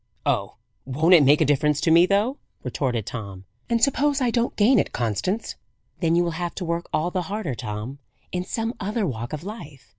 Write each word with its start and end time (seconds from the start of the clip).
"Oh, 0.25 0.55
won't 0.83 1.13
it 1.13 1.21
make 1.23 1.41
a 1.41 1.45
difference 1.45 1.79
to 1.81 1.91
me, 1.91 2.07
though!" 2.07 2.39
retorted 2.63 3.05
Tom. 3.05 3.45
"And 3.69 3.83
suppose 3.83 4.19
I 4.19 4.31
don't 4.31 4.55
gain 4.55 4.79
it, 4.79 4.93
Constance?" 4.93 5.53
"Then 5.99 6.15
you 6.15 6.23
will 6.23 6.31
have 6.41 6.55
to 6.55 6.65
work 6.65 6.87
all 6.91 7.11
the 7.11 7.21
harder, 7.29 7.53
Tom, 7.53 7.99
in 8.31 8.43
some 8.43 8.73
other 8.79 9.05
walk 9.05 9.31
of 9.31 9.43
life. 9.43 9.89